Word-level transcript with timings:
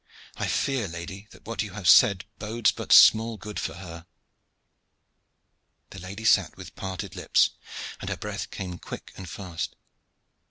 "I 0.35 0.47
fear, 0.47 0.87
lady, 0.87 1.27
that 1.29 1.45
what 1.45 1.61
you 1.61 1.73
have 1.73 1.87
said 1.87 2.25
bodes 2.39 2.71
but 2.71 2.91
small 2.91 3.37
good 3.37 3.59
for 3.59 3.75
her." 3.75 4.07
The 5.91 5.99
lady 5.99 6.25
sat 6.25 6.57
with 6.57 6.75
parted 6.75 7.15
lips, 7.15 7.51
and 7.99 8.09
her 8.09 8.17
breath 8.17 8.49
came 8.49 8.79
quick 8.79 9.13
and 9.15 9.29
fast. 9.29 9.75